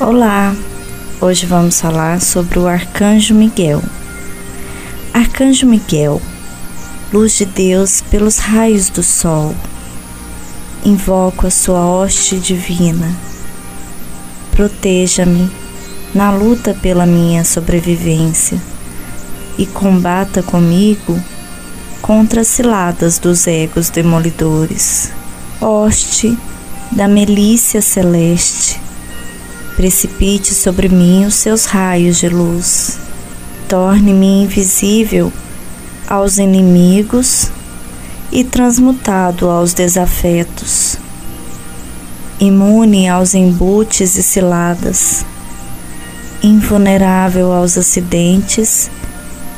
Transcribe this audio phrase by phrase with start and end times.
[0.00, 0.54] Olá!
[1.20, 3.82] Hoje vamos falar sobre o Arcanjo Miguel.
[5.12, 6.22] Arcanjo Miguel,
[7.12, 9.52] luz de Deus pelos raios do sol.
[10.84, 13.12] Invoco a sua hoste divina.
[14.52, 15.50] Proteja-me
[16.14, 18.56] na luta pela minha sobrevivência
[19.58, 21.20] e combata comigo
[22.00, 25.10] contra as ciladas dos egos demolidores.
[25.60, 26.38] Hoste
[26.92, 28.80] da milícia celeste,
[29.78, 32.98] precipite sobre mim os seus raios de luz,
[33.68, 35.32] torne-me invisível
[36.08, 37.48] aos inimigos
[38.32, 40.98] e transmutado aos desafetos,
[42.40, 45.24] imune aos embutes e ciladas,
[46.42, 48.90] invulnerável aos acidentes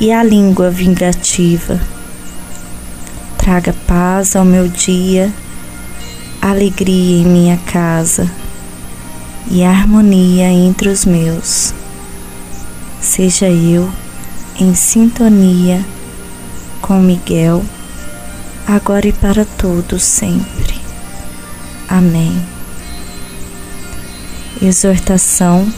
[0.00, 1.78] e à língua vingativa.
[3.36, 5.30] Traga paz ao meu dia
[6.40, 8.45] alegria em minha casa
[9.50, 11.74] e harmonia entre os meus.
[13.00, 13.90] Seja eu
[14.58, 15.84] em sintonia
[16.80, 17.64] com Miguel,
[18.66, 20.80] agora e para todos sempre.
[21.88, 22.34] Amém.
[24.60, 25.70] Exortação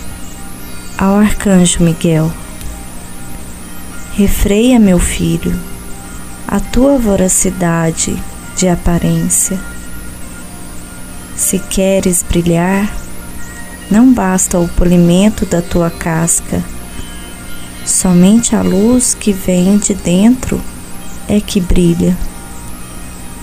[0.96, 2.32] ao Arcanjo Miguel.
[4.14, 5.58] Refreia, meu filho,
[6.46, 8.16] a tua voracidade
[8.56, 9.58] de aparência
[11.38, 12.92] se queres brilhar,
[13.90, 16.62] não basta o polimento da tua casca,
[17.86, 20.60] somente a luz que vem de dentro
[21.26, 22.16] é que brilha,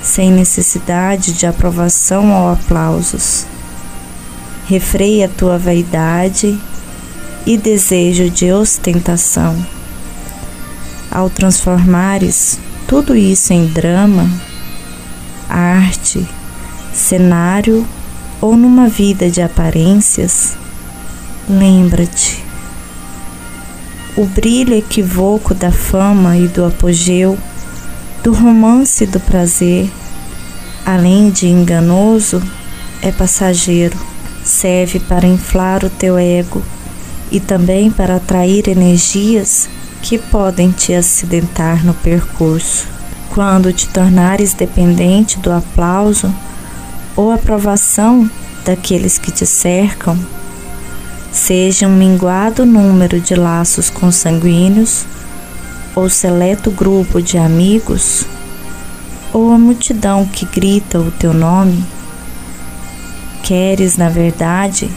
[0.02, 3.46] sem necessidade de aprovação ou aplausos.
[4.68, 6.60] Refreia a tua vaidade
[7.46, 9.56] e desejo de ostentação.
[11.12, 14.30] Ao transformares tudo isso em drama,
[15.50, 16.28] arte,
[16.94, 17.86] cenário
[18.46, 20.56] ou numa vida de aparências,
[21.50, 22.44] lembra-te.
[24.16, 27.36] O brilho equívoco da fama e do apogeu,
[28.24, 29.90] do romance e do prazer,
[30.86, 32.40] além de enganoso,
[33.02, 33.98] é passageiro,
[34.44, 36.62] serve para inflar o teu ego
[37.32, 39.68] e também para atrair energias
[40.04, 42.86] que podem te acidentar no percurso.
[43.34, 46.32] Quando te tornares dependente do aplauso,
[47.16, 48.30] ou aprovação
[48.66, 50.18] daqueles que te cercam,
[51.32, 55.06] seja um minguado número de laços consanguíneos,
[55.96, 58.26] ou seleto grupo de amigos,
[59.32, 61.84] ou a multidão que grita o teu nome,
[63.44, 64.90] queres, na verdade,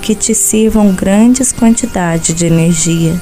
[0.00, 3.20] que te sirvam grandes quantidades de energia.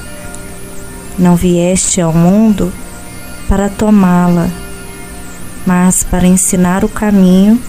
[1.17, 2.71] Não vieste ao mundo
[3.47, 4.47] para tomá-la,
[5.65, 7.59] mas para ensinar o caminho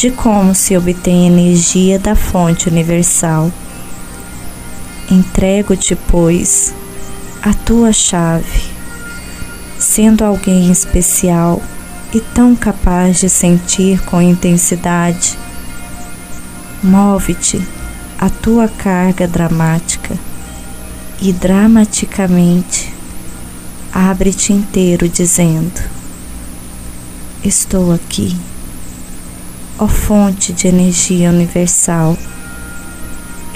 [0.00, 3.52] de como se obtém energia da fonte universal.
[5.10, 6.72] Entrego-te, pois,
[7.42, 8.62] a tua chave,
[9.78, 11.60] sendo alguém especial
[12.14, 15.38] e tão capaz de sentir com intensidade.
[16.82, 17.60] Move-te
[18.18, 20.18] a tua carga dramática
[21.20, 22.90] e dramaticamente
[23.92, 25.78] abre-te inteiro, dizendo:
[27.44, 28.34] Estou aqui
[29.80, 32.16] ó fonte de energia universal,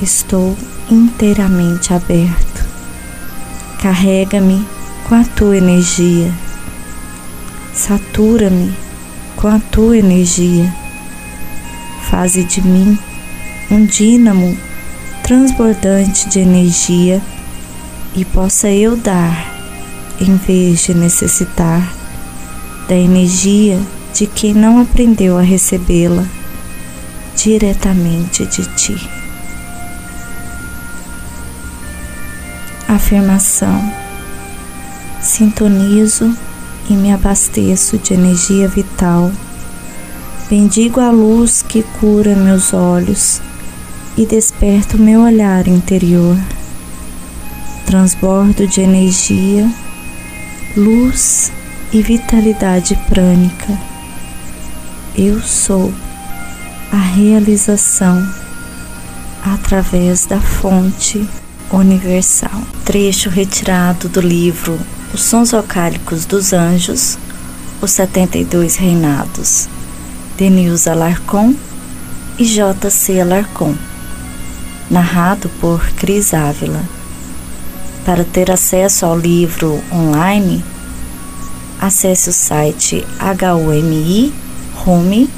[0.00, 0.56] estou
[0.90, 2.64] inteiramente aberto.
[3.82, 4.66] Carrega-me
[5.06, 6.32] com a tua energia,
[7.74, 8.74] satura-me
[9.36, 10.74] com a tua energia,
[12.08, 12.98] faze de mim
[13.70, 14.56] um dínamo
[15.22, 17.20] transbordante de energia
[18.16, 19.52] e possa eu dar,
[20.18, 21.86] em vez de necessitar
[22.88, 23.78] da energia
[24.14, 26.24] de quem não aprendeu a recebê-la
[27.36, 29.10] diretamente de ti.
[32.86, 33.92] Afirmação:
[35.20, 36.32] Sintonizo
[36.88, 39.32] e me abasteço de energia vital.
[40.48, 43.42] Bendigo a luz que cura meus olhos
[44.16, 46.38] e desperta o meu olhar interior.
[47.84, 49.68] Transbordo de energia,
[50.76, 51.50] luz
[51.92, 53.93] e vitalidade prânica
[55.16, 55.94] eu sou
[56.90, 58.28] a realização
[59.44, 61.24] através da fonte
[61.70, 62.62] universal.
[62.84, 64.78] Trecho retirado do livro
[65.12, 67.16] Os Sons Vocálicos dos Anjos,
[67.80, 69.68] Os 72 Reinados,
[70.36, 71.54] de Nilza Alarcon
[72.36, 73.20] e J.C.
[73.20, 73.76] Alarcon,
[74.90, 76.82] narrado por Cris Ávila.
[78.04, 80.64] Para ter acesso ao livro online,
[81.80, 84.44] acesse o site HUMI
[84.74, 85.28] home.com.br